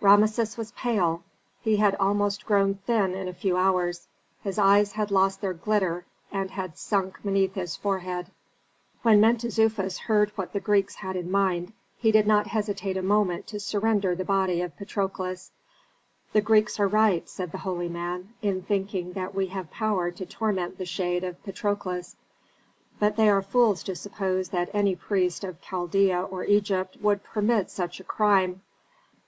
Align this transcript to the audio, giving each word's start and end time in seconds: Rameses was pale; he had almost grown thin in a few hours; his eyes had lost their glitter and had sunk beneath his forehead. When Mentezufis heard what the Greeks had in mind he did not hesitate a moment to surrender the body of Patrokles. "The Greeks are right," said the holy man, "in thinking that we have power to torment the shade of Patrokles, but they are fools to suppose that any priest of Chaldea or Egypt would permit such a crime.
Rameses 0.00 0.56
was 0.56 0.72
pale; 0.72 1.22
he 1.60 1.76
had 1.76 1.94
almost 2.00 2.44
grown 2.44 2.74
thin 2.74 3.14
in 3.14 3.28
a 3.28 3.32
few 3.32 3.56
hours; 3.56 4.08
his 4.42 4.58
eyes 4.58 4.90
had 4.94 5.12
lost 5.12 5.40
their 5.40 5.52
glitter 5.52 6.04
and 6.32 6.50
had 6.50 6.76
sunk 6.76 7.22
beneath 7.22 7.54
his 7.54 7.76
forehead. 7.76 8.32
When 9.02 9.20
Mentezufis 9.20 9.98
heard 9.98 10.30
what 10.34 10.52
the 10.52 10.58
Greeks 10.58 10.96
had 10.96 11.14
in 11.14 11.30
mind 11.30 11.72
he 11.98 12.10
did 12.10 12.26
not 12.26 12.48
hesitate 12.48 12.96
a 12.96 13.00
moment 13.02 13.46
to 13.46 13.60
surrender 13.60 14.16
the 14.16 14.24
body 14.24 14.60
of 14.60 14.76
Patrokles. 14.76 15.52
"The 16.32 16.40
Greeks 16.40 16.80
are 16.80 16.88
right," 16.88 17.28
said 17.28 17.52
the 17.52 17.58
holy 17.58 17.88
man, 17.88 18.30
"in 18.42 18.62
thinking 18.62 19.12
that 19.12 19.36
we 19.36 19.46
have 19.54 19.70
power 19.70 20.10
to 20.10 20.26
torment 20.26 20.78
the 20.78 20.84
shade 20.84 21.22
of 21.22 21.40
Patrokles, 21.44 22.16
but 22.98 23.14
they 23.14 23.28
are 23.28 23.40
fools 23.40 23.84
to 23.84 23.94
suppose 23.94 24.48
that 24.48 24.68
any 24.74 24.96
priest 24.96 25.44
of 25.44 25.60
Chaldea 25.60 26.22
or 26.24 26.42
Egypt 26.42 26.96
would 27.00 27.22
permit 27.22 27.70
such 27.70 28.00
a 28.00 28.02
crime. 28.02 28.62